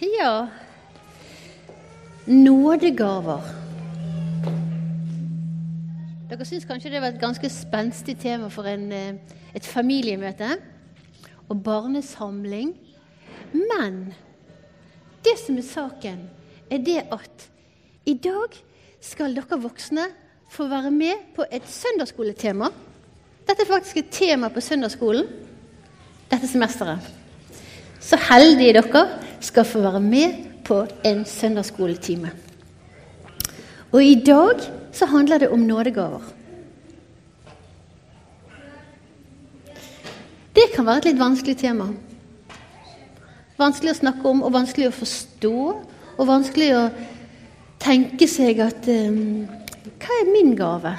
Ja 0.00 0.48
Nådegaver. 2.26 3.42
Dere 6.30 6.46
syns 6.48 6.64
kanskje 6.64 6.90
det 6.90 7.02
var 7.02 7.12
et 7.12 7.20
ganske 7.20 7.50
spenstig 7.52 8.16
tema 8.22 8.48
for 8.50 8.66
en, 8.66 8.86
eh, 8.92 9.14
et 9.54 9.66
familiemøte 9.66 10.56
og 11.48 11.62
barnesamling. 11.62 12.72
Men 13.52 14.14
det 15.24 15.36
som 15.46 15.58
er 15.58 15.68
saken, 15.68 16.30
er 16.70 16.78
det 16.78 17.04
at 17.12 17.50
i 18.06 18.14
dag 18.14 18.56
skal 19.00 19.36
dere 19.36 19.60
voksne 19.60 20.08
få 20.50 20.66
være 20.68 20.90
med 20.90 21.36
på 21.36 21.44
et 21.52 21.68
søndagsskoletema. 21.68 22.70
Dette 23.46 23.62
er 23.62 23.72
faktisk 23.72 23.96
et 23.96 24.10
tema 24.10 24.48
på 24.48 24.60
søndagsskolen 24.60 25.28
dette 26.30 26.48
semesteret. 26.48 26.98
Så 28.00 28.16
heldige 28.16 28.72
dere 28.72 29.06
skal 29.44 29.66
få 29.68 29.82
være 29.84 30.00
med 30.00 30.40
på 30.64 30.84
en 31.04 31.24
søndagsskoletime. 31.28 32.32
Og 33.92 34.04
i 34.04 34.16
dag 34.26 34.64
så 34.92 35.06
handler 35.06 35.38
det 35.38 35.48
om 35.48 35.58
nådegaver. 35.58 36.22
Det 40.54 40.70
kan 40.74 40.86
være 40.86 41.02
et 41.02 41.08
litt 41.10 41.18
vanskelig 41.20 41.56
tema. 41.58 41.88
Vanskelig 43.58 43.92
å 43.92 43.98
snakke 43.98 44.28
om, 44.30 44.42
og 44.42 44.54
vanskelig 44.54 44.88
å 44.88 44.94
forstå. 44.94 45.56
Og 46.14 46.28
vanskelig 46.28 46.70
å 46.78 46.84
tenke 47.82 48.28
seg 48.30 48.62
at 48.62 48.86
um, 48.88 49.44
Hva 49.98 50.20
er 50.20 50.30
min 50.30 50.54
gave? 50.58 50.94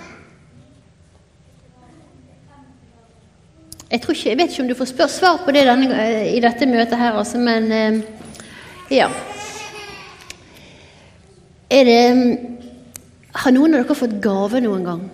Jeg, 3.86 4.02
ikke, 4.02 4.30
jeg, 4.30 4.38
vet 4.38 4.52
ikke 4.52 4.64
om 4.64 4.70
du 4.70 4.76
får 4.76 5.10
svar 5.14 5.44
på 5.46 5.54
det 5.56 5.64
denne, 5.68 6.06
i 6.28 6.40
dette 6.44 6.68
møtet 6.68 7.00
her, 7.00 7.16
altså, 7.16 7.40
men 7.40 7.70
um, 7.72 8.00
ja. 8.92 9.10
Er 11.70 11.88
det 11.88 12.02
Har 13.36 13.52
noen 13.52 13.74
av 13.76 13.84
dere 13.84 13.98
fått 13.98 14.20
gave 14.24 14.62
noen 14.64 14.86
gang? 14.86 15.06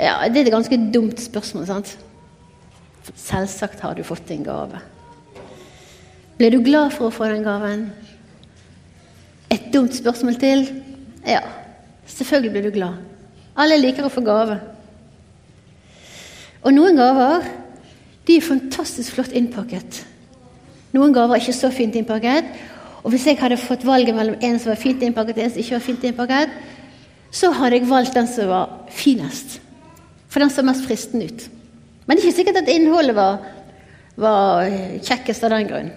Ja, 0.00 0.28
Det 0.28 0.40
er 0.40 0.46
et 0.46 0.52
ganske 0.52 0.78
dumt 0.92 1.20
spørsmål, 1.20 1.66
sant? 1.66 1.98
Selvsagt 3.14 3.80
har 3.80 3.94
du 3.94 4.02
fått 4.02 4.30
en 4.30 4.44
gave. 4.44 4.80
Ble 6.38 6.50
du 6.50 6.58
glad 6.64 6.92
for 6.92 7.08
å 7.08 7.14
få 7.14 7.28
den 7.28 7.44
gaven? 7.44 7.90
Et 9.50 9.70
dumt 9.72 9.94
spørsmål 9.94 10.38
til? 10.40 10.66
Ja, 11.26 11.42
selvfølgelig 12.06 12.52
blir 12.52 12.62
du 12.62 12.70
glad. 12.74 13.00
Alle 13.56 13.78
liker 13.78 14.06
å 14.06 14.12
få 14.12 14.24
gave. 14.24 14.58
Og 16.62 16.72
noen 16.74 16.96
gaver 16.96 17.44
de 18.26 18.36
er 18.36 18.44
fantastisk 18.46 19.14
flott 19.14 19.36
innpakket. 19.36 20.04
Noen 20.96 21.14
gaver 21.14 21.36
er 21.36 21.42
ikke 21.44 21.56
så 21.56 21.70
fint 21.74 21.96
innpakket. 21.98 22.50
Og 23.00 23.14
hvis 23.14 23.26
jeg 23.30 23.38
hadde 23.40 23.60
fått 23.60 23.86
valget 23.86 24.16
mellom 24.16 24.36
en 24.44 24.58
som 24.60 24.72
var 24.72 24.80
fint 24.80 25.02
innpakket 25.04 25.38
og 25.38 25.44
en 25.44 25.52
som 25.54 25.62
ikke 25.62 25.76
var 25.76 25.86
fint 25.86 26.06
innpakket, 26.08 26.54
så 27.30 27.52
hadde 27.54 27.78
jeg 27.78 27.88
valgt 27.88 28.16
den 28.18 28.28
som 28.28 28.50
var 28.50 28.72
finest. 28.92 29.60
For 30.30 30.42
den 30.42 30.52
så 30.52 30.64
mest 30.66 30.84
fristende 30.86 31.30
ut. 31.30 31.46
Men 32.06 32.16
det 32.16 32.24
er 32.24 32.28
ikke 32.28 32.38
sikkert 32.40 32.62
at 32.62 32.70
innholdet 32.72 33.14
var, 33.16 33.38
var 34.18 34.66
kjekkest 35.06 35.46
av 35.46 35.54
den 35.54 35.68
grunn. 35.70 35.92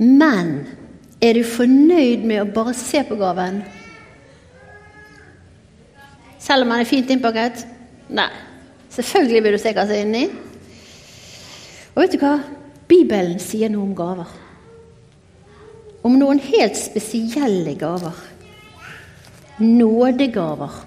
Men 0.00 0.52
er 1.20 1.36
du 1.36 1.42
fornøyd 1.44 2.22
med 2.24 2.40
å 2.40 2.52
bare 2.54 2.72
se 2.78 3.02
på 3.04 3.18
gaven? 3.20 3.60
Selv 6.40 6.64
om 6.64 6.72
den 6.72 6.80
er 6.80 6.88
fint 6.88 7.10
innpakket? 7.12 7.66
Nei. 8.08 8.30
Selvfølgelig 8.90 9.42
vil 9.44 9.54
du 9.54 9.60
se 9.60 9.74
hva 9.76 9.84
som 9.84 9.94
er 9.98 10.06
inni. 10.06 10.22
Og 12.00 12.06
vet 12.06 12.14
du 12.16 12.22
hva? 12.22 12.36
Bibelen 12.88 13.36
sier 13.44 13.68
noe 13.68 13.84
om 13.84 13.90
gaver. 13.92 14.28
Om 16.00 16.14
noen 16.16 16.38
helt 16.40 16.78
spesielle 16.80 17.74
gaver. 17.76 18.16
Nådegaver. 19.60 20.78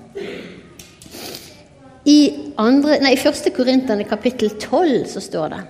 I, 2.10 2.16
andre, 2.58 2.98
nei, 3.06 3.12
i 3.14 3.20
1. 3.30 3.52
Korinterne 3.54 4.08
kapittel 4.10 4.56
12 4.58 5.06
så 5.12 5.22
står 5.22 5.54
det 5.54 5.62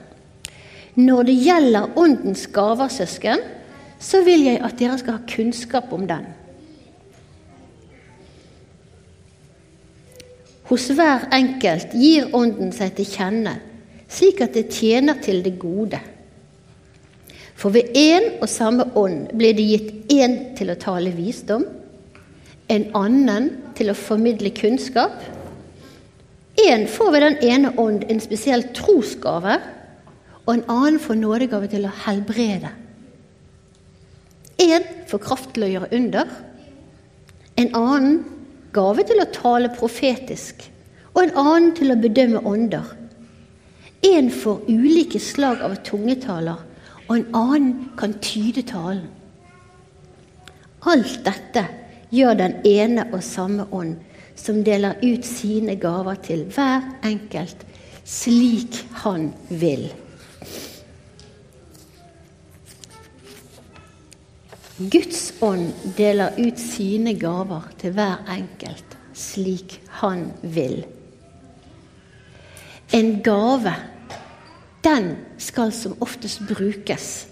Når 1.04 1.28
det 1.28 1.36
gjelder 1.44 2.00
Åndens 2.00 2.46
gaver, 2.56 2.88
søsken, 2.88 3.44
så 4.00 4.24
vil 4.24 4.48
jeg 4.48 4.64
at 4.64 4.80
dere 4.80 4.96
skal 5.04 5.20
ha 5.20 5.26
kunnskap 5.28 5.92
om 5.92 6.08
den. 6.08 6.24
Hos 10.72 10.88
hver 10.88 11.28
enkelt 11.36 12.00
gir 12.00 12.32
Ånden 12.32 12.72
seg 12.72 12.96
til 12.96 13.12
kjenne 13.12 13.60
slik 14.14 14.42
at 14.46 14.56
det 14.56 14.70
tjener 14.74 15.20
til 15.24 15.42
det 15.46 15.56
gode. 15.62 16.00
For 17.60 17.74
ved 17.74 17.96
én 17.98 18.42
og 18.42 18.50
samme 18.52 18.86
ånd 18.98 19.30
blir 19.38 19.56
det 19.56 19.66
gitt 19.70 20.14
én 20.14 20.38
til 20.58 20.74
å 20.74 20.80
tale 20.80 21.14
visdom, 21.16 21.66
en 22.72 22.86
annen 22.98 23.50
til 23.78 23.92
å 23.92 23.98
formidle 23.98 24.54
kunnskap. 24.56 25.16
Én 26.60 26.88
får 26.90 27.12
ved 27.14 27.26
den 27.26 27.38
ene 27.50 27.74
ånd 27.82 28.06
en 28.10 28.22
spesiell 28.24 28.66
trosgave, 28.76 29.60
og 30.44 30.54
en 30.54 30.66
annen 30.72 31.00
får 31.00 31.20
nådegave 31.20 31.70
til 31.72 31.86
å 31.88 31.94
helbrede. 32.06 32.72
Én 34.60 34.86
får 35.10 35.24
kraft 35.24 35.54
til 35.56 35.66
å 35.66 35.72
gjøre 35.72 35.92
under, 35.98 36.30
en 37.58 37.72
annen 37.78 38.20
gave 38.74 39.06
til 39.08 39.22
å 39.22 39.30
tale 39.34 39.72
profetisk, 39.78 40.66
og 41.14 41.24
en 41.24 41.36
annen 41.38 41.72
til 41.78 41.94
å 41.94 42.00
bedømme 42.02 42.42
ånder. 42.50 42.92
En 44.04 44.32
får 44.32 44.62
ulike 44.68 45.20
slag 45.20 45.62
av 45.64 45.76
tungetaler, 45.86 46.60
og 47.08 47.14
en 47.16 47.28
annen 47.36 47.74
kan 47.98 48.18
tyde 48.24 48.66
talen. 48.68 49.08
Alt 50.84 51.22
dette 51.24 51.64
gjør 52.12 52.36
den 52.36 52.58
ene 52.68 53.06
og 53.14 53.24
samme 53.24 53.66
ånd, 53.72 53.96
som 54.36 54.64
deler 54.66 55.00
ut 55.04 55.24
sine 55.26 55.78
gaver 55.80 56.18
til 56.26 56.44
hver 56.52 56.84
enkelt 57.06 57.64
slik 58.04 58.82
han 59.04 59.30
vil. 59.50 59.88
Guds 64.92 65.22
ånd 65.46 65.70
deler 65.98 66.36
ut 66.42 66.60
sine 66.60 67.14
gaver 67.16 67.70
til 67.80 67.94
hver 67.96 68.26
enkelt 68.34 68.98
slik 69.16 69.78
han 70.02 70.28
vil. 70.42 70.82
En 72.94 73.16
gave 73.24 73.74
den 74.84 75.14
skal 75.42 75.72
som 75.76 75.96
oftest 76.04 76.44
brukes 76.50 77.28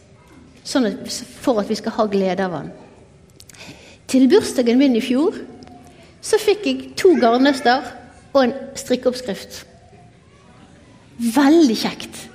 sånn 0.63 0.87
at, 0.91 1.21
for 1.41 1.61
at 1.61 1.69
vi 1.69 1.77
skal 1.79 1.95
ha 1.97 2.07
glede 2.09 2.45
av 2.45 2.57
den. 2.57 2.71
Til 4.11 4.27
bursdagen 4.31 4.79
min 4.79 4.97
i 4.97 5.03
fjor 5.03 5.37
så 6.21 6.37
fikk 6.41 6.67
jeg 6.67 6.89
to 6.99 7.15
garnnøster 7.19 7.87
og 8.31 8.43
en 8.43 8.53
strikkeoppskrift. 8.77 9.63
Veldig 11.21 11.77
kjekt. 11.77 12.27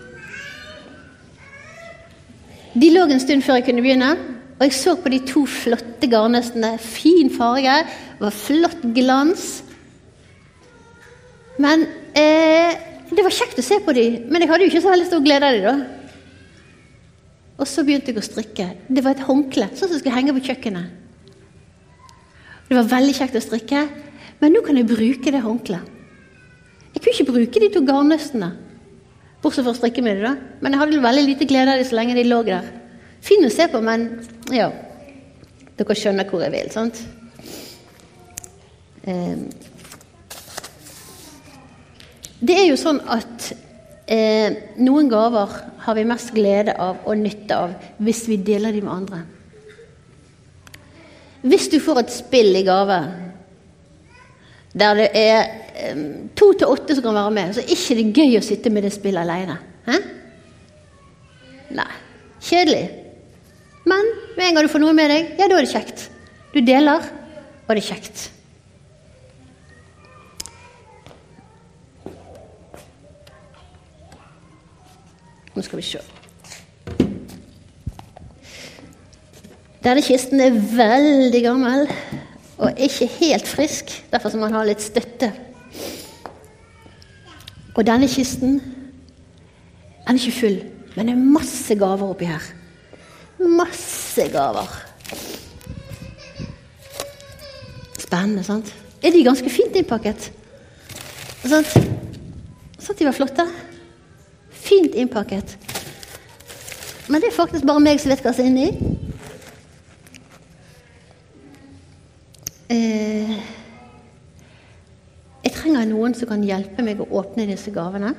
De 2.76 2.90
lå 2.92 3.06
en 3.08 3.22
stund 3.22 3.44
før 3.44 3.60
jeg 3.60 3.68
kunne 3.70 3.84
begynne, 3.84 4.10
og 4.56 4.64
jeg 4.66 4.74
så 4.76 4.96
på 5.00 5.12
de 5.12 5.20
to 5.28 5.44
flotte 5.48 6.08
garnnøstene. 6.12 6.74
Fin 6.80 7.30
farge, 7.32 7.76
var 8.20 8.32
flott 8.34 8.84
glans. 8.96 9.46
Men 11.60 11.86
eh, 12.16 12.85
det 13.16 13.24
var 13.24 13.34
kjekt 13.34 13.60
å 13.60 13.64
se 13.64 13.78
på 13.82 13.94
dem, 13.96 14.26
men 14.30 14.42
jeg 14.42 14.50
hadde 14.50 14.66
jo 14.66 14.70
ikke 14.72 14.84
så 14.84 14.92
veldig 14.92 15.08
stor 15.08 15.24
glede 15.24 15.48
av 15.48 15.56
dem. 15.56 15.64
da. 15.66 16.06
Og 17.56 17.68
så 17.68 17.84
begynte 17.86 18.12
jeg 18.12 18.20
å 18.20 18.24
strikke. 18.24 18.66
Det 18.92 19.02
var 19.04 19.16
et 19.16 19.24
håndkle, 19.24 19.70
sånn 19.72 19.90
som 19.90 20.00
skulle 20.00 20.16
henge 20.16 20.34
på 20.36 20.44
kjøkkenet. 20.50 20.92
Det 22.66 22.76
var 22.76 22.88
veldig 22.90 23.14
kjekt 23.16 23.38
å 23.38 23.44
strikke, 23.44 23.84
men 24.42 24.52
nå 24.52 24.62
kan 24.66 24.76
jeg 24.76 24.88
bruke 24.90 25.32
det 25.32 25.42
håndkleet. 25.44 25.92
Jeg 26.96 27.02
kunne 27.02 27.14
ikke 27.14 27.32
bruke 27.32 27.60
de 27.62 27.68
to 27.72 27.82
garnnøstene, 27.84 28.50
bortsett 29.44 29.66
fra 29.66 29.74
å 29.74 29.78
strikke 29.78 30.04
med 30.04 30.18
dem, 30.18 30.26
da. 30.26 30.58
Men 30.64 30.74
jeg 30.74 30.82
hadde 30.82 31.02
veldig 31.04 31.24
lite 31.28 31.48
glede 31.48 31.72
av 31.72 31.80
dem 31.80 31.88
så 31.88 31.98
lenge 31.98 32.16
de 32.16 32.24
lå 32.26 32.40
der. 32.46 32.68
Fin 33.24 33.44
å 33.46 33.52
se 33.52 33.68
på, 33.72 33.80
men 33.84 34.10
ja 34.54 34.70
Dere 35.76 35.96
skjønner 35.98 36.24
hvor 36.30 36.40
jeg 36.40 36.54
vil, 36.54 36.70
sant? 36.72 37.02
Um, 39.04 39.42
det 42.46 42.56
er 42.60 42.68
jo 42.68 42.78
sånn 42.78 43.00
at 43.10 43.50
eh, 44.06 44.76
noen 44.82 45.08
gaver 45.10 45.54
har 45.86 45.96
vi 45.98 46.06
mest 46.08 46.32
glede 46.36 46.74
av 46.78 47.06
og 47.06 47.18
nytte 47.20 47.56
av 47.56 47.72
hvis 48.02 48.26
vi 48.30 48.38
deler 48.44 48.74
dem 48.74 48.86
med 48.86 48.94
andre. 48.94 49.22
Hvis 51.46 51.68
du 51.72 51.78
får 51.82 52.02
et 52.02 52.12
spill 52.14 52.58
i 52.58 52.64
gave 52.66 52.98
der 54.76 54.98
det 54.98 55.08
er 55.16 55.38
eh, 55.72 56.04
to 56.36 56.50
til 56.52 56.68
åtte 56.68 56.96
som 56.96 57.06
kan 57.06 57.16
være 57.16 57.32
med, 57.32 57.54
så 57.56 57.62
er 57.62 57.96
det 57.96 58.04
ikke 58.04 58.26
gøy 58.26 58.38
å 58.40 58.44
sitte 58.44 58.72
med 58.72 58.84
det 58.84 58.92
spillet 58.94 59.22
alene. 59.22 59.56
Hæ? 59.86 59.98
Nei. 61.76 61.92
Kjedelig. 62.46 62.84
Men 63.88 64.10
med 64.36 64.48
en 64.48 64.58
gang 64.58 64.66
du 64.66 64.72
får 64.72 64.82
noe 64.82 64.94
med 64.96 65.10
deg, 65.10 65.34
ja, 65.38 65.48
da 65.48 65.56
er 65.56 65.64
det 65.64 65.72
kjekt. 65.72 66.08
Du 66.52 66.60
deler, 66.60 67.08
og 67.66 67.72
det 67.72 67.80
er 67.80 67.88
kjekt. 67.88 68.26
Nå 75.56 75.62
skal 75.64 75.80
vi 75.80 75.86
se. 75.88 76.02
Denne 79.86 80.02
kisten 80.04 80.42
er 80.42 80.52
veldig 80.52 81.40
gammel 81.44 81.86
og 82.58 82.80
ikke 82.80 83.08
helt 83.20 83.48
frisk. 83.48 83.92
Derfor 84.12 84.34
må 84.34 84.46
man 84.46 84.58
ha 84.58 84.64
litt 84.66 84.84
støtte. 84.84 85.30
Og 87.76 87.84
denne 87.86 88.08
kisten 88.08 88.58
den 90.06 90.14
er 90.14 90.20
ikke 90.20 90.38
full, 90.38 90.58
men 90.94 91.08
det 91.08 91.14
er 91.16 91.30
masse 91.34 91.74
gaver 91.74 92.12
oppi 92.12 92.28
her. 92.28 92.44
Masse 93.42 94.28
gaver. 94.30 94.70
Spennende, 97.98 98.44
sant? 98.46 98.70
Er 99.02 99.10
de 99.10 99.24
ganske 99.26 99.50
fint 99.50 99.74
innpakket? 99.76 100.28
Sant? 101.42 101.74
Sant 102.78 103.00
de 103.00 103.08
var 103.08 103.16
flotte? 103.16 103.48
Fint 104.66 104.94
innpakket. 104.98 105.56
Men 107.06 107.22
det 107.22 107.30
er 107.30 107.36
faktisk 107.36 107.66
bare 107.66 107.82
meg 107.82 108.00
som 108.02 108.10
vet 108.10 108.24
hva 108.24 108.32
som 108.34 108.46
er 108.46 108.50
inni. 108.50 108.96
Eh, 112.66 113.34
jeg 115.46 115.54
trenger 115.54 115.86
noen 115.86 116.16
som 116.18 116.26
kan 116.32 116.42
hjelpe 116.42 116.82
meg 116.82 116.98
å 116.98 117.06
åpne 117.20 117.46
disse 117.46 117.70
gavene. 117.70 118.10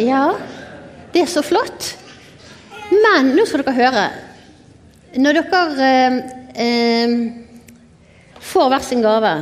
Ja, 0.00 0.24
det 1.12 1.26
er 1.26 1.28
så 1.28 1.44
flott. 1.44 1.92
Men 2.92 3.34
nå 3.36 3.44
skal 3.48 3.60
dere 3.60 3.76
høre. 3.76 4.06
Når 5.20 5.42
dere 5.42 5.88
eh, 5.90 6.16
eh, 6.64 7.16
får 8.40 8.72
hver 8.72 8.86
sin 8.86 9.04
gave, 9.04 9.34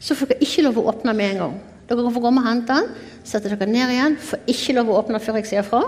så 0.00 0.16
får 0.16 0.34
dere 0.34 0.44
ikke 0.44 0.66
lov 0.68 0.80
å 0.80 0.90
åpne 0.92 1.16
med 1.16 1.32
en 1.32 1.42
gang. 1.46 1.56
Dere 1.88 2.04
kan 2.04 2.14
få 2.14 2.22
komme 2.22 2.44
og 2.44 2.50
hente 2.50 2.76
den, 2.76 2.92
sette 3.24 3.50
dere 3.52 3.68
ned 3.68 3.92
igjen. 3.94 4.16
Får 4.20 4.46
ikke 4.50 4.76
lov 4.78 4.90
å 4.90 4.98
åpne 5.00 5.20
før 5.22 5.40
jeg 5.40 5.50
sier 5.50 5.66
fra. 5.66 5.82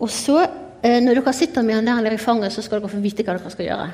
Og 0.00 0.10
så, 0.10 0.40
eh, 0.82 1.00
når 1.00 1.20
dere 1.20 1.32
sitter 1.32 1.62
med 1.62 1.78
han 1.78 1.86
der 1.86 2.02
nede 2.02 2.14
i 2.14 2.18
fanget, 2.18 2.52
så 2.52 2.62
skal 2.62 2.80
dere 2.80 2.92
få 2.92 3.02
vite 3.02 3.24
hva 3.24 3.38
dere 3.38 3.50
skal 3.50 3.66
gjøre. 3.66 3.88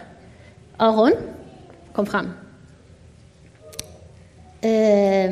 Aron, 0.80 1.12
kom 1.92 2.06
frem. 2.06 2.32
Eh, 4.62 5.28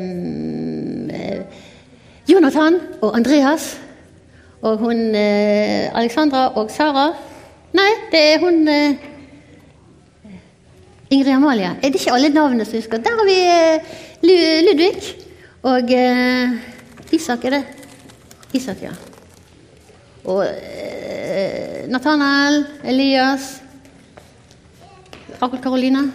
eh 1.13 1.41
Jonathan 2.29 2.75
og 3.01 3.15
Andreas 3.17 3.79
og 4.61 4.77
hun 4.77 5.15
eh, 5.15 5.89
Alexandra 5.97 6.49
og 6.59 6.69
Sara 6.71 7.07
Nei, 7.73 7.89
det 8.11 8.19
er 8.33 8.39
hun 8.41 8.67
eh, 8.67 8.95
Ingrid 11.09 11.33
Amalie. 11.33 11.71
Er 11.81 11.89
det 11.89 12.01
ikke 12.01 12.13
alle 12.13 12.29
navnene 12.29 12.65
som 12.65 12.77
husker? 12.77 13.01
Der 13.01 13.17
har 13.17 13.25
vi 13.25 13.37
eh, 13.49 14.63
Ludvig. 14.65 15.28
Og 15.67 15.91
eh, 15.91 16.53
Isak, 17.11 17.43
er 17.45 17.57
det? 17.57 17.63
Isak, 18.55 18.83
ja. 18.85 18.93
Og 20.23 20.45
eh, 20.45 21.83
Nathanael, 21.91 22.63
Elias 22.87 23.57
Rakel 25.39 25.59
Karoline. 25.63 26.05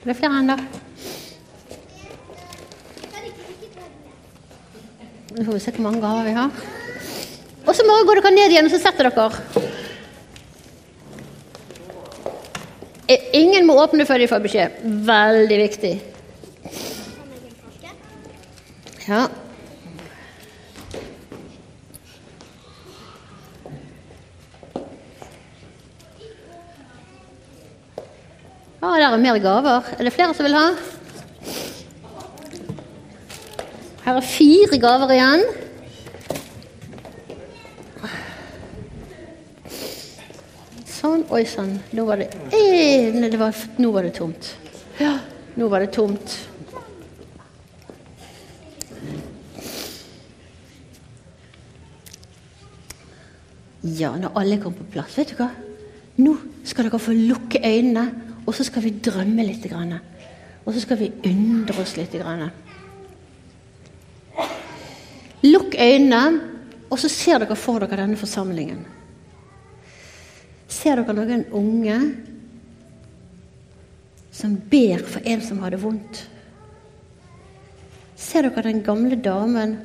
Er 0.00 0.12
det 0.12 0.16
flere 0.16 0.40
enn 0.40 0.52
da? 0.52 0.58
Nå 5.30 5.44
får 5.46 5.56
vi 5.56 5.62
se 5.62 5.72
hvor 5.76 5.86
mange 5.86 6.00
gaver 6.02 6.28
vi 6.28 6.36
har. 6.36 6.62
Og 7.64 7.76
så 7.76 7.84
går 7.86 8.20
dere 8.20 8.32
ned 8.34 8.52
igjen 8.52 8.68
og 8.68 8.72
så 8.74 8.80
setter 8.82 9.08
dere. 9.08 9.66
Eh, 13.08 13.28
ingen 13.40 13.64
må 13.66 13.76
åpne 13.80 14.04
før 14.08 14.20
de 14.20 14.28
får 14.30 14.44
beskjed. 14.44 14.80
Veldig 15.08 15.60
viktig. 15.64 15.94
Ja. 19.10 19.28
Ja, 28.80 28.88
der 28.88 29.08
er 29.08 29.16
mer 29.16 29.38
gaver. 29.38 29.88
Er 29.98 30.04
det 30.04 30.12
flere 30.12 30.34
som 30.34 30.46
vil 30.46 30.54
ha? 30.54 30.68
Her 34.04 34.20
er 34.20 34.28
fire 34.28 34.78
gaver 34.78 35.14
igjen. 35.16 35.42
Sånn. 40.86 41.26
Oi 41.34 41.42
sann. 41.50 41.74
Nå 41.98 42.06
var 42.06 42.22
det 42.22 42.30
eh, 42.54 43.10
Nå 43.18 43.90
var 43.90 44.06
det 44.06 44.14
tomt. 44.22 44.54
Ja, 45.02 45.16
nå 45.58 45.66
var 45.66 45.82
det 45.82 45.90
tomt. 45.98 46.38
Ja, 53.98 54.12
når 54.16 54.36
alle 54.38 54.58
kommer 54.60 54.82
på 54.82 54.92
plass 54.94 55.16
Vet 55.18 55.32
du 55.32 55.40
hva? 55.40 55.50
Nå 56.20 56.34
skal 56.68 56.86
dere 56.86 57.00
få 57.00 57.14
lukke 57.16 57.62
øynene, 57.64 58.04
og 58.44 58.52
så 58.54 58.66
skal 58.66 58.84
vi 58.84 58.98
drømme 59.00 59.44
litt. 59.46 59.64
Og 59.72 60.74
så 60.74 60.82
skal 60.82 60.98
vi 61.00 61.12
undre 61.30 61.80
oss 61.80 61.94
litt. 61.96 62.16
Lukk 65.46 65.76
øynene, 65.80 66.24
og 66.90 66.98
så 67.00 67.08
ser 67.08 67.40
dere 67.40 67.56
for 67.56 67.80
dere 67.80 68.02
denne 68.02 68.20
forsamlingen. 68.20 68.82
Ser 70.68 71.00
dere 71.00 71.16
noen 71.16 71.46
unge 71.56 71.96
som 74.34 74.58
ber 74.70 75.06
for 75.08 75.24
en 75.24 75.40
som 75.44 75.62
har 75.64 75.72
det 75.72 75.80
vondt? 75.82 76.20
Ser 78.20 78.44
dere 78.44 78.68
den 78.68 78.84
gamle 78.84 79.16
damen 79.16 79.78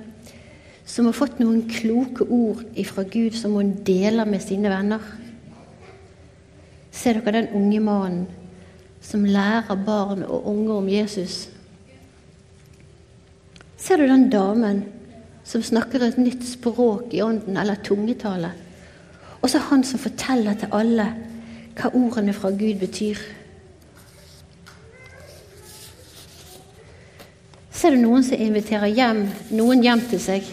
som 0.85 1.07
har 1.09 1.17
fått 1.17 1.39
noen 1.41 1.63
kloke 1.69 2.27
ord 2.29 2.63
fra 2.85 3.03
Gud 3.09 3.35
som 3.37 3.57
hun 3.57 3.73
deler 3.85 4.29
med 4.29 4.43
sine 4.43 4.69
venner? 4.69 5.01
Ser 6.95 7.19
dere 7.19 7.41
den 7.41 7.53
unge 7.57 7.81
mannen 7.83 8.25
som 9.03 9.25
lærer 9.25 9.81
barn 9.85 10.23
og 10.23 10.47
unge 10.49 10.77
om 10.79 10.89
Jesus? 10.89 11.47
Ser 13.77 14.01
du 14.01 14.07
den 14.07 14.29
damen 14.33 14.85
som 15.45 15.61
snakker 15.63 16.01
et 16.01 16.17
nytt 16.17 16.43
språk 16.47 17.13
i 17.13 17.21
ånden, 17.21 17.57
eller 17.57 17.77
tungetale. 17.85 18.49
Og 19.41 19.49
så 19.49 19.61
han 19.69 19.83
som 19.85 20.01
forteller 20.01 20.57
til 20.57 20.73
alle 20.73 21.05
hva 21.75 21.91
ordene 21.93 22.33
fra 22.33 22.49
Gud 22.49 22.79
betyr. 22.81 23.19
Ser 27.75 27.93
du 27.93 28.01
noen 28.01 28.23
som 28.25 28.41
inviterer 28.41 28.89
hjem, 28.89 29.25
noen 29.53 29.83
hjem 29.85 30.01
til 30.09 30.23
seg? 30.23 30.47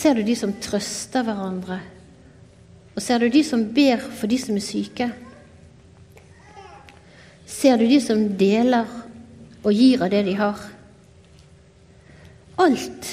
Ser 0.00 0.16
du 0.16 0.22
de 0.24 0.34
som 0.36 0.52
trøster 0.56 1.24
hverandre? 1.26 1.76
Og 2.96 3.02
ser 3.04 3.20
du 3.20 3.28
de 3.28 3.42
som 3.44 3.66
ber 3.74 4.00
for 4.00 4.30
de 4.30 4.38
som 4.40 4.56
er 4.56 4.64
syke? 4.64 5.08
Ser 7.44 7.76
du 7.76 7.84
de 7.84 7.98
som 8.00 8.22
deler 8.40 8.88
og 9.60 9.74
gir 9.76 10.00
av 10.00 10.08
det 10.12 10.22
de 10.24 10.36
har? 10.38 10.62
Alt 12.60 13.10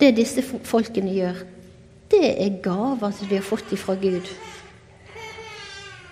det 0.00 0.14
disse 0.16 0.42
folkene 0.42 1.12
gjør, 1.12 1.42
det 2.12 2.30
er 2.32 2.56
gaver 2.64 3.12
som 3.12 3.28
de 3.28 3.36
har 3.36 3.44
fått 3.44 3.74
ifra 3.76 3.96
Gud. 4.00 4.30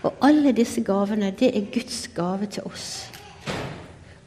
Og 0.03 0.19
alle 0.21 0.53
disse 0.53 0.83
gavene, 0.85 1.31
det 1.39 1.49
er 1.57 1.71
Guds 1.73 2.03
gave 2.13 2.51
til 2.51 2.67
oss. 2.69 3.07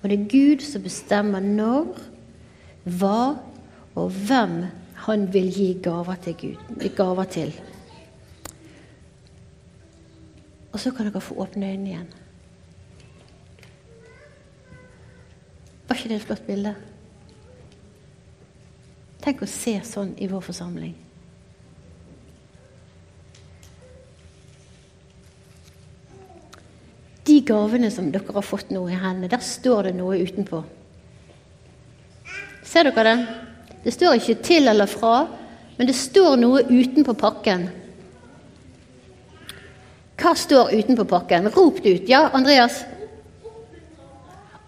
Og 0.01 0.09
det 0.09 0.17
er 0.17 0.29
Gud 0.31 0.65
som 0.65 0.81
bestemmer 0.81 1.43
når, 1.43 1.93
hva 2.97 3.19
og 3.93 4.17
hvem 4.25 4.63
han 5.05 5.27
vil 5.33 5.51
gi 5.53 5.67
gaver 5.85 6.17
til. 6.23 6.35
Gud, 6.41 6.85
gaver 6.97 7.27
til. 7.29 7.53
Og 10.73 10.81
så 10.81 10.91
kan 10.91 11.05
dere 11.07 11.21
få 11.21 11.37
åpne 11.45 11.69
øynene 11.71 11.89
igjen. 11.91 12.09
Var 15.87 15.95
ikke 15.95 16.09
det 16.09 16.17
et 16.17 16.25
flott 16.25 16.45
bilde? 16.47 16.73
Tenk 19.21 19.45
å 19.45 19.49
se 19.49 19.77
sånn 19.85 20.15
i 20.21 20.27
vår 20.29 20.41
forsamling. 20.45 20.97
De 27.25 27.39
gavene 27.45 27.89
som 27.93 28.11
dere 28.13 28.33
har 28.33 28.45
fått 28.45 28.73
nå 28.73 28.83
i 28.89 28.97
hendene, 28.97 29.29
der 29.29 29.41
står 29.41 29.89
det 29.89 29.97
noe 29.97 30.17
utenpå. 30.21 30.65
Ser 32.65 32.89
dere 32.89 33.05
det? 33.05 33.54
Det 33.85 33.93
står 33.93 34.17
ikke 34.17 34.35
'til' 34.41 34.69
eller 34.69 34.85
'fra', 34.85 35.27
men 35.77 35.87
det 35.87 35.95
står 35.95 36.35
noe 36.35 36.63
utenpå 36.65 37.13
pakken. 37.13 37.69
Hva 40.17 40.35
står 40.35 40.73
utenpå 40.73 41.03
pakken? 41.03 41.47
Rop 41.47 41.83
det 41.83 42.01
ut. 42.01 42.09
Ja, 42.09 42.29
Andreas? 42.33 42.85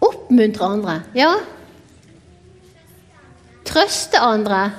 Oppmuntre 0.00 0.64
andre. 0.64 1.02
Ja, 1.14 1.34
Trøste 3.68 4.20
andre. 4.24 4.70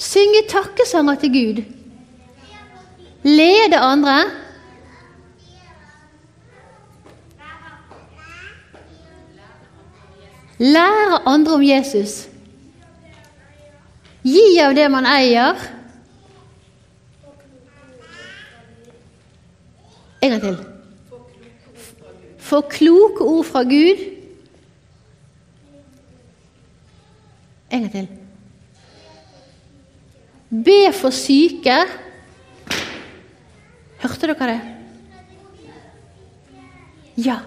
Synge 0.00 0.44
takkesanger 0.48 1.18
til 1.20 1.32
Gud. 1.34 1.60
Lede 3.24 3.78
andre. 3.78 4.14
Lære 10.64 11.20
andre 11.28 11.52
om 11.52 11.62
Jesus. 11.62 12.28
Gi 14.24 14.44
av 14.64 14.72
det 14.72 14.86
man 14.88 15.04
eier. 15.04 15.58
En 20.24 20.32
gang 20.32 20.40
til. 20.40 20.56
Få 22.40 22.62
kloke 22.72 23.26
ord 23.28 23.44
fra 23.44 23.64
Gud. 23.68 24.04
En 27.68 27.84
gang 27.84 27.92
til. 27.92 28.08
Be 30.64 30.80
for 30.96 31.12
syke. 31.12 31.76
Hørte 34.00 34.32
dere 34.32 34.54
det? 34.54 34.60
Ja. 37.26 37.42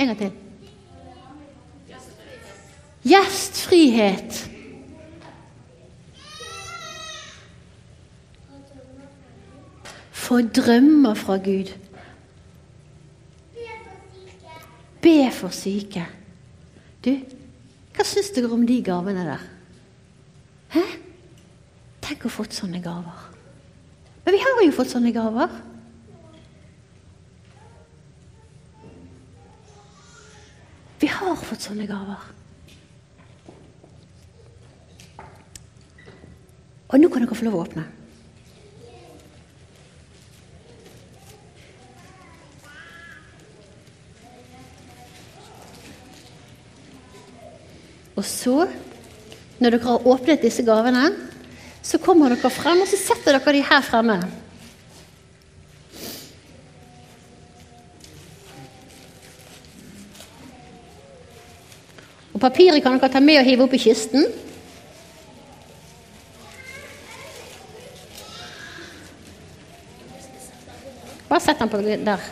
En 0.00 0.06
gang 0.06 0.18
til. 0.18 0.32
Gjestfrihet. 3.04 4.50
Få 10.10 10.40
drømmer 10.40 11.14
fra 11.14 11.36
Gud. 11.36 11.72
Be 15.02 15.30
for 15.32 15.52
syke. 15.52 16.06
Du, 17.04 17.12
hva 17.96 18.04
syns 18.04 18.32
dere 18.36 18.52
om 18.52 18.66
de 18.68 18.82
gavene 18.84 19.24
der? 19.24 19.48
Hæ? 20.76 20.84
Tenk 22.04 22.24
å 22.24 22.28
ha 22.28 22.36
fått 22.40 22.56
sånne 22.56 22.80
gaver. 22.84 23.26
Men 24.24 24.36
vi 24.36 24.40
har 24.44 24.64
jo 24.64 24.76
fått 24.76 24.92
sånne 24.92 25.12
gaver. 25.12 25.60
Vi 31.00 31.08
har 31.08 31.39
fått 31.50 31.66
sånne 31.66 31.86
gaver. 31.90 32.28
Og 36.90 36.98
nå 36.98 37.10
kan 37.10 37.22
dere 37.22 37.38
få 37.38 37.46
lov 37.46 37.56
å 37.58 37.64
åpne. 37.64 37.86
Og 48.18 48.26
så, 48.26 48.66
når 49.62 49.76
dere 49.76 49.86
har 49.86 50.08
åpnet 50.12 50.42
disse 50.44 50.64
gavene, 50.66 51.06
så 51.80 51.98
kommer 52.02 52.34
dere 52.34 52.50
frem, 52.52 52.82
og 52.82 52.90
så 52.90 52.98
setter 53.00 53.38
dere 53.38 53.54
de 53.56 53.62
her 53.64 53.86
fremme. 53.86 54.18
Og 62.40 62.46
Papiret 62.48 62.80
kan 62.80 62.96
dere 62.96 63.12
ta 63.12 63.20
med 63.20 63.36
og 63.36 63.44
hive 63.44 63.66
opp 63.66 63.74
i 63.76 63.78
kisten. 63.82 64.22
Bare 71.28 71.40
sett 71.44 71.60
den 71.60 71.68
på 71.68 71.82
der. 71.84 72.24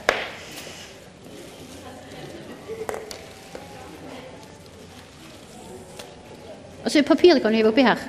Og 6.85 6.91
så 6.91 7.03
papiret 7.05 7.43
kan 7.43 7.53
du 7.53 7.61
hive 7.61 7.69
oppi 7.69 7.85
her. 7.85 8.01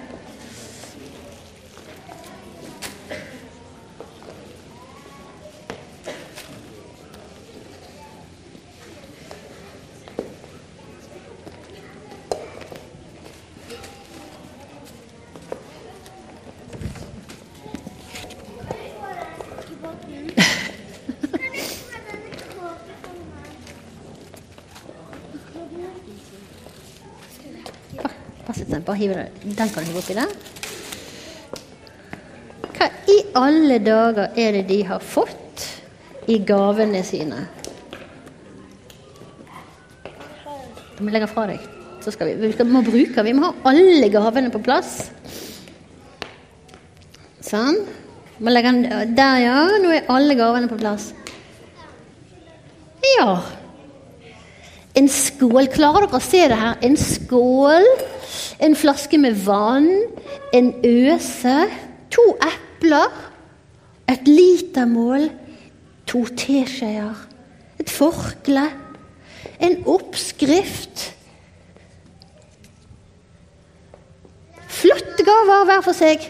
Den. 28.72 28.84
Den 29.44 29.70
kan 29.70 29.84
du 29.84 29.90
hive 29.90 30.02
oppi 30.02 30.18
der. 30.18 30.34
Hva 32.80 32.90
i 33.12 33.18
alle 33.36 33.80
dager 33.84 34.36
er 34.40 34.60
det 34.60 34.68
de 34.70 34.82
har 34.88 35.04
fått 35.04 35.66
i 36.30 36.38
gavene 36.46 37.02
sine? 37.04 37.44
Du 40.96 41.04
må 41.04 41.14
legge 41.16 41.30
fra 41.32 41.48
deg. 41.50 41.64
Så 42.04 42.14
skal 42.16 42.30
vi, 42.30 42.36
vi 42.40 42.52
skal, 42.54 42.68
må 42.72 42.82
bruke, 42.84 43.24
vi 43.24 43.36
må 43.36 43.50
ha 43.50 43.72
alle 43.72 44.08
gavene 44.12 44.52
på 44.54 44.62
plass. 44.64 45.10
Sånn. 47.44 47.82
Den 48.40 48.84
der, 49.18 49.38
ja. 49.44 49.58
Nå 49.84 49.92
er 49.96 50.08
alle 50.12 50.36
gavene 50.40 50.70
på 50.72 50.78
plass. 50.80 51.10
Ja. 53.18 53.34
En 54.96 55.10
skål. 55.12 55.68
Klarer 55.74 56.08
dere 56.08 56.20
å 56.20 56.24
se 56.24 56.46
det 56.52 56.60
her? 56.60 56.80
En 56.88 56.96
skål. 57.00 57.88
En 58.60 58.76
flaske 58.76 59.18
med 59.18 59.38
vann. 59.46 59.90
En 60.54 60.74
øse. 60.86 61.58
To 62.12 62.26
epler. 62.44 63.12
Et 64.10 64.28
litermål. 64.28 65.30
To 66.08 66.26
teskjeer. 66.26 67.16
Et 67.80 67.90
forkle. 67.90 68.68
En 69.60 69.84
oppskrift. 69.88 71.16
Flotte 74.68 75.24
gaver 75.28 75.66
hver 75.66 75.84
for 75.84 75.96
seg. 75.96 76.24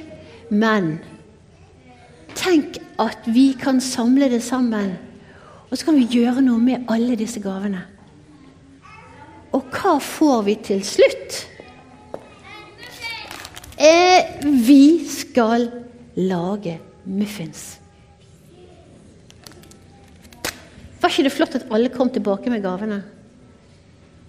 Men 0.50 0.98
tenk 2.40 2.80
at 3.00 3.28
vi 3.30 3.52
kan 3.60 3.82
samle 3.82 4.30
det 4.32 4.42
sammen. 4.44 4.98
Og 5.70 5.78
så 5.78 5.86
kan 5.86 5.98
vi 5.98 6.10
gjøre 6.10 6.42
noe 6.42 6.62
med 6.62 6.90
alle 6.90 7.18
disse 7.20 7.42
gavene. 7.44 7.84
Og 9.54 9.66
hva 9.74 9.98
får 10.02 10.44
vi 10.46 10.56
til 10.66 10.82
slutt? 10.86 11.46
Eh, 13.80 14.44
vi 14.44 15.08
skal 15.08 15.70
lage 16.20 16.80
muffins. 17.06 17.78
Var 21.00 21.14
ikke 21.14 21.28
det 21.30 21.32
flott 21.32 21.56
at 21.56 21.70
alle 21.72 21.92
kom 21.94 22.10
tilbake 22.12 22.52
med 22.52 22.64
gavene? 22.66 23.00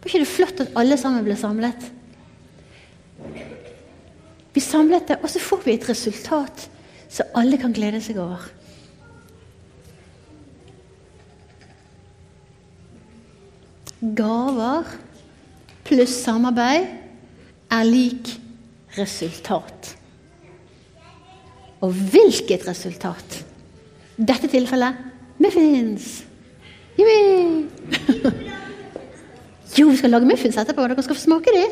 Var 0.01 0.07
ikke 0.07 0.23
det 0.23 0.31
flott 0.31 0.63
at 0.63 0.77
alle 0.79 0.99
sammen 1.01 1.27
ble 1.27 1.35
samlet? 1.37 1.89
Vi 4.55 4.63
samlet 4.63 5.11
det, 5.11 5.19
og 5.19 5.31
så 5.31 5.43
får 5.43 5.67
vi 5.67 5.75
et 5.75 5.89
resultat 5.91 6.71
så 7.11 7.27
alle 7.35 7.59
kan 7.59 7.75
glede 7.75 7.99
seg 8.03 8.21
over. 8.23 8.45
Gaver 14.01 14.93
pluss 15.85 16.15
samarbeid 16.23 16.87
er 17.75 17.89
lik 17.89 18.31
resultat. 18.99 19.97
Og 21.81 21.93
hvilket 21.93 22.67
resultat! 22.69 23.45
I 24.21 24.25
dette 24.29 24.51
tilfellet 24.53 24.95
muffins. 25.41 26.25
jo, 29.79 29.89
vi 29.89 29.97
skal 29.97 30.13
lage 30.13 30.29
muffins 30.29 30.59
etterpå. 30.61 30.85
Dere 30.85 31.03
skal 31.07 31.17
få 31.17 31.23
smake 31.23 31.55
dem. 31.55 31.71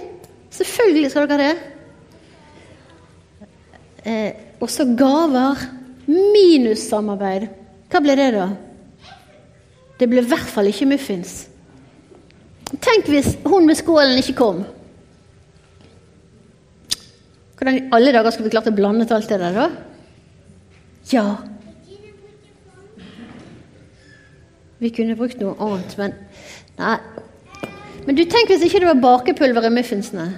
Selvfølgelig 0.54 1.10
skal 1.12 1.28
dere 1.28 1.42
det. 1.42 1.56
Eh, 4.08 4.32
også 4.64 4.88
gaver 4.96 5.60
minus 6.08 6.86
samarbeid. 6.88 7.48
Hva 7.92 8.00
ble 8.04 8.16
det, 8.16 8.30
da? 8.36 8.48
Det 9.98 10.08
ble 10.08 10.22
i 10.22 10.28
hvert 10.30 10.48
fall 10.48 10.70
ikke 10.70 10.88
muffins. 10.88 11.48
Tenk 12.84 13.08
hvis 13.08 13.34
hun 13.48 13.66
med 13.68 13.76
skålen 13.78 14.18
ikke 14.20 14.36
kom. 14.38 14.64
Hvordan 17.58 17.76
i 17.76 17.86
alle 17.92 18.14
dager 18.14 18.30
skulle 18.30 18.48
vi 18.48 18.54
klart 18.54 18.70
å 18.70 18.74
blande 18.74 19.08
alt 19.14 19.30
det 19.30 19.40
der, 19.42 19.56
da? 19.56 19.68
Ja. 21.10 21.24
Vi 24.78 24.92
kunne 24.94 25.16
brukt 25.18 25.40
noe 25.42 25.56
annet, 25.58 25.96
men 25.98 26.14
Nei. 26.78 26.98
Men 28.06 28.16
du, 28.16 28.22
tenk 28.30 28.52
hvis 28.52 28.62
ikke 28.68 28.80
det 28.80 28.88
var 28.88 29.00
bakepulver 29.02 29.66
i 29.66 29.72
muffinsene. 29.74 30.28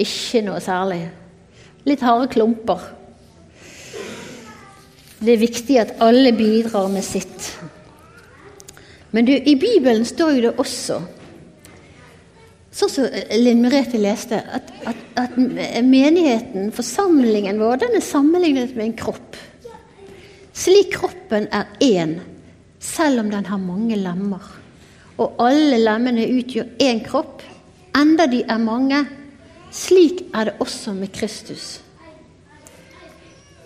Ikke 0.00 0.40
noe 0.46 0.60
særlig. 0.64 1.02
Litt 1.86 2.02
harde 2.04 2.30
klumper. 2.32 2.88
Det 5.20 5.34
er 5.34 5.40
viktig 5.40 5.76
at 5.80 5.94
alle 6.04 6.32
bidrar 6.36 6.88
med 6.92 7.04
sitt. 7.04 7.52
Men 9.12 9.28
du, 9.28 9.32
i 9.36 9.54
Bibelen 9.60 10.04
står 10.08 10.34
jo 10.36 10.42
det 10.48 10.56
også, 10.60 10.98
sånn 12.76 12.92
som 12.92 13.06
Linn 13.40 13.62
Merete 13.64 13.98
leste, 14.00 14.38
at, 14.40 14.70
at, 14.88 15.04
at 15.16 15.36
menigheten, 15.38 16.70
forsamlingen 16.76 17.60
vår, 17.62 17.80
den 17.86 17.96
er 17.96 18.04
sammenlignet 18.04 18.74
med 18.76 18.90
en 18.90 18.96
kropp. 18.98 19.38
Slik 20.56 20.92
kroppen 20.96 21.48
er 21.52 21.70
én, 21.84 22.18
selv 22.80 23.24
om 23.24 23.30
den 23.32 23.48
har 23.48 23.60
mange 23.60 23.96
lemmer. 24.00 24.44
Og 25.16 25.40
alle 25.40 25.78
lemmene 25.80 26.26
utgjør 26.36 26.74
én 26.84 27.00
kropp, 27.04 27.44
enda 27.96 28.26
de 28.28 28.42
er 28.44 28.60
mange, 28.60 29.02
slik 29.72 30.26
er 30.36 30.50
det 30.50 30.56
også 30.60 30.92
med 30.96 31.12
Kristus. 31.16 31.78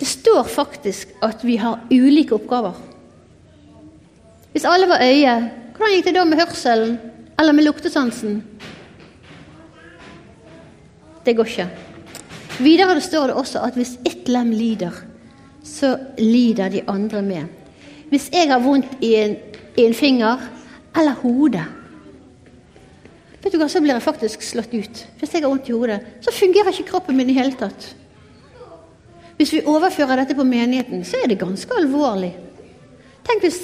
Det 0.01 0.07
står 0.09 0.47
faktisk 0.49 1.11
at 1.23 1.43
vi 1.45 1.59
har 1.61 1.83
ulike 1.91 2.39
oppgaver. 2.39 2.79
Hvis 4.55 4.65
alle 4.67 4.89
var 4.91 5.03
øye, 5.05 5.35
hvordan 5.77 5.97
gikk 5.97 6.07
det 6.09 6.15
da 6.17 6.25
med 6.27 6.41
hørselen 6.41 6.97
eller 7.39 7.55
med 7.55 7.67
luktesansen? 7.67 8.41
Det 11.25 11.37
går 11.37 11.49
ikke. 11.53 11.69
Videre 12.61 13.01
står 13.01 13.31
det 13.31 13.39
også 13.41 13.63
at 13.65 13.77
hvis 13.79 13.97
ett 14.05 14.29
lem 14.29 14.51
lider, 14.53 14.95
så 15.65 15.95
lider 16.19 16.73
de 16.73 16.83
andre 16.89 17.23
med. 17.23 17.49
Hvis 18.11 18.29
jeg 18.33 18.51
har 18.51 18.61
vondt 18.61 18.99
i 19.05 19.15
en, 19.17 19.37
i 19.77 19.87
en 19.87 19.95
finger 19.95 20.41
eller 20.97 21.17
hodet, 21.23 21.65
vet 23.41 23.53
du 23.55 23.59
hva, 23.61 23.69
så 23.71 23.81
blir 23.81 23.95
jeg 23.95 24.05
faktisk 24.05 24.45
slått 24.45 24.75
ut. 24.75 25.03
Hvis 25.21 25.33
jeg 25.33 25.45
har 25.45 25.49
vondt 25.49 25.71
i 25.71 25.77
hodet, 25.77 26.01
så 26.21 26.35
fungerer 26.35 26.73
ikke 26.75 26.91
kroppen 26.91 27.17
min 27.17 27.31
i 27.31 27.37
hele 27.39 27.57
tatt. 27.57 27.93
Hvis 29.41 29.55
vi 29.57 29.65
overfører 29.65 30.21
dette 30.21 30.37
på 30.37 30.45
menigheten, 30.45 31.05
så 31.09 31.23
er 31.23 31.31
det 31.31 31.41
ganske 31.41 31.77
alvorlig. 31.81 32.35
Tenk 33.25 33.47
hvis, 33.47 33.61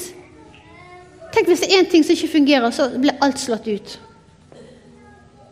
tenk 1.34 1.50
hvis 1.50 1.64
det 1.64 1.68
er 1.68 1.82
én 1.82 1.90
ting 1.90 2.06
som 2.06 2.16
ikke 2.16 2.32
fungerer, 2.38 2.70
så 2.72 2.88
blir 2.96 3.18
alt 3.20 3.42
slått 3.42 3.68
ut. 3.68 3.98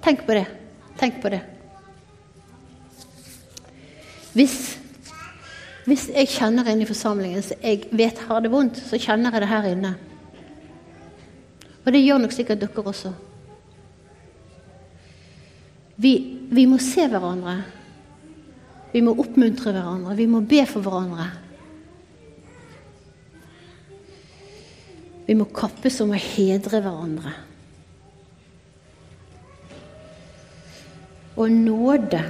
Tenk 0.05 0.25
på 0.25 0.39
det. 0.39 0.47
Tenk 1.01 1.21
på 1.21 1.33
det. 1.35 1.43
Hvis, 4.35 4.57
hvis 5.87 6.09
jeg 6.11 6.33
kjenner 6.35 6.67
inn 6.71 6.83
i 6.83 6.89
forsamlingen 6.89 7.45
så 7.47 7.57
jeg 7.63 7.87
vet 7.95 8.19
har 8.27 8.43
det 8.43 8.51
vondt, 8.53 8.81
så 8.83 8.99
kjenner 8.99 9.35
jeg 9.35 9.45
det 9.45 9.53
her 9.53 9.69
inne. 9.71 9.95
Og 11.85 11.93
det 11.93 12.03
gjør 12.03 12.23
nok 12.25 12.35
sikkert 12.35 12.63
dere 12.65 12.85
også. 12.91 13.13
Vi, 16.01 16.13
vi 16.51 16.67
må 16.67 16.81
se 16.83 17.07
hverandre. 17.07 17.59
Vi 18.95 19.03
må 19.05 19.15
oppmuntre 19.21 19.75
hverandre. 19.75 20.17
Vi 20.19 20.27
må 20.31 20.41
be 20.49 20.65
for 20.67 20.83
hverandre. 20.83 21.29
Vi 25.25 25.37
må 25.39 25.47
kappes 25.55 26.01
om 26.05 26.13
å 26.13 26.21
hedre 26.21 26.81
hverandre. 26.85 27.35
Og 31.35 31.51
nåde 31.51 32.21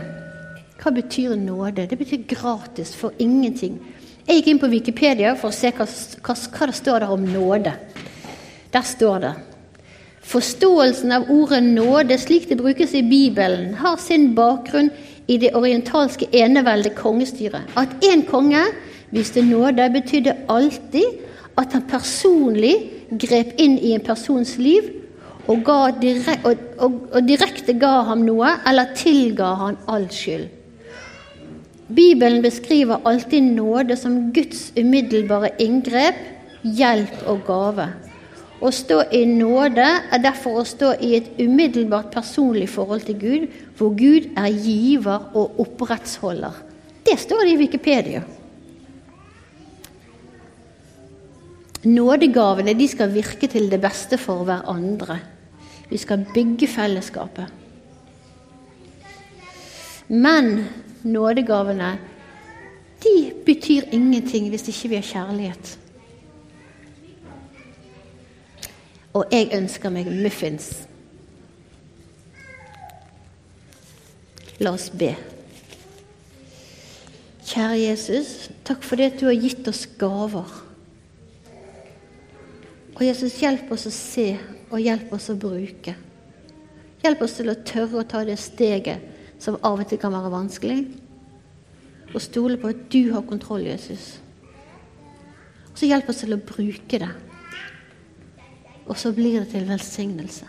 hva 0.84 0.92
betyr 0.92 1.32
nåde? 1.40 1.86
Det 1.88 1.96
betyr 1.96 2.26
gratis 2.28 2.92
for 2.94 3.16
ingenting. 3.18 3.78
Jeg 4.26 4.40
gikk 4.40 4.50
inn 4.52 4.60
på 4.60 4.68
Wikipedia 4.72 5.32
for 5.36 5.48
å 5.48 5.56
se 5.56 5.70
hva, 5.72 5.86
hva, 5.86 6.36
hva 6.36 6.68
det 6.68 6.76
står 6.76 7.04
der 7.04 7.12
om 7.14 7.24
nåde. 7.24 7.72
Der 8.72 8.84
står 8.84 9.18
det 9.24 9.34
Forståelsen 10.24 11.12
av 11.12 11.28
ordet 11.28 11.60
nåde 11.64 12.16
slik 12.16 12.48
det 12.48 12.56
brukes 12.56 12.94
i 12.96 13.02
Bibelen, 13.04 13.74
har 13.76 13.98
sin 14.00 14.30
bakgrunn 14.36 14.88
i 15.28 15.36
det 15.40 15.50
orientalske 15.56 16.30
eneveldet 16.32 16.96
kongestyret. 16.96 17.68
At 17.76 17.92
én 18.04 18.24
konge 18.28 18.62
viste 19.12 19.44
nåde, 19.44 19.90
betydde 19.92 20.36
alltid 20.48 21.20
at 21.60 21.76
han 21.76 21.84
personlig 21.88 22.74
grep 23.20 23.52
inn 23.60 23.76
i 23.78 23.92
en 23.92 24.04
persons 24.04 24.56
liv 24.56 24.88
og, 25.44 25.68
direk, 26.00 26.40
og, 26.48 26.64
og, 26.80 26.98
og 27.12 27.28
direkte 27.28 27.76
ga 27.76 27.98
ham 28.08 28.24
noe, 28.24 28.56
eller 28.64 28.96
tilga 28.96 29.52
han 29.60 29.80
all 29.92 30.08
skyld. 30.08 30.63
Bibelen 31.94 32.42
beskriver 32.42 33.00
alltid 33.04 33.42
nåde 33.42 33.96
som 33.96 34.32
Guds 34.32 34.72
umiddelbare 34.76 35.50
inngrep, 35.62 36.16
hjelp 36.62 37.26
og 37.30 37.44
gave. 37.46 37.88
Å 38.64 38.70
stå 38.72 39.00
i 39.12 39.24
nåde 39.28 39.84
er 39.84 40.22
derfor 40.22 40.60
å 40.60 40.66
stå 40.66 40.94
i 41.04 41.14
et 41.18 41.34
umiddelbart 41.38 42.12
personlig 42.14 42.70
forhold 42.72 43.04
til 43.04 43.18
Gud, 43.20 43.48
hvor 43.76 43.92
Gud 43.98 44.30
er 44.40 44.48
giver 44.48 45.28
og 45.36 45.58
opprettsholder. 45.60 46.62
Det 47.04 47.18
står 47.20 47.44
det 47.44 47.52
i 47.52 47.60
Wikipedia. 47.60 48.22
Nådegavene 51.84 52.72
de 52.78 52.86
skal 52.88 53.12
virke 53.12 53.50
til 53.52 53.68
det 53.68 53.82
beste 53.82 54.16
for 54.16 54.46
hverandre. 54.48 55.18
Vi 55.90 56.00
skal 56.00 56.24
bygge 56.32 56.70
fellesskapet. 56.70 57.60
Men 60.08 60.64
nådegavene, 61.04 61.98
de 63.04 63.32
betyr 63.46 63.92
ingenting 63.92 64.48
hvis 64.48 64.68
ikke 64.68 64.88
vi 64.88 64.94
har 65.00 65.08
kjærlighet. 65.08 65.78
Og 69.14 69.30
jeg 69.30 69.52
ønsker 69.54 69.92
meg 69.94 70.08
muffins. 70.10 70.72
La 74.58 74.72
oss 74.74 74.88
be. 74.90 75.12
Kjære 77.44 77.78
Jesus, 77.78 78.50
takk 78.64 78.82
for 78.82 78.98
det 78.98 79.12
at 79.12 79.20
du 79.20 79.28
har 79.28 79.38
gitt 79.38 79.68
oss 79.68 79.84
gaver. 80.00 80.50
Og 82.94 83.02
Jesus, 83.04 83.36
hjelp 83.42 83.70
oss 83.74 83.86
å 83.90 83.92
se, 83.94 84.28
og 84.70 84.80
hjelp 84.80 85.12
oss 85.14 85.28
å 85.30 85.36
bruke. 85.38 85.94
Hjelp 87.04 87.24
oss 87.26 87.36
til 87.36 87.52
å 87.52 87.58
tørre 87.66 88.00
å 88.00 88.08
ta 88.08 88.22
det 88.24 88.38
steget 88.40 89.13
som 89.44 89.58
av 89.60 89.82
og 89.82 89.88
til 89.88 90.00
kan 90.00 90.14
være 90.14 90.32
vanskelig. 90.32 90.78
Og 92.14 92.22
stole 92.22 92.56
på 92.60 92.70
at 92.72 92.84
du 92.92 93.12
har 93.12 93.26
kontroll, 93.28 93.66
Jesus. 93.68 94.14
Og 95.72 95.80
så 95.80 95.90
hjelp 95.90 96.08
oss 96.08 96.22
til 96.22 96.36
å 96.36 96.40
bruke 96.40 97.00
det. 97.02 97.10
Og 98.84 98.96
så 99.00 99.12
blir 99.16 99.40
det 99.42 99.50
til 99.52 99.66
velsignelse. 99.68 100.48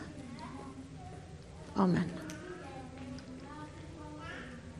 Amen. 1.82 2.25